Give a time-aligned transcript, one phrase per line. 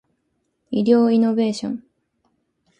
[0.71, 1.83] 医療イノベーション